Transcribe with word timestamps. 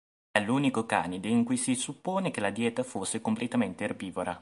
È 0.31 0.39
l'unico 0.39 0.87
canide 0.87 1.27
in 1.29 1.43
cui 1.43 1.57
si 1.57 1.75
suppone 1.75 2.31
che 2.31 2.39
la 2.39 2.49
dieta 2.49 2.81
fosse 2.81 3.21
completamente 3.21 3.83
erbivora. 3.83 4.35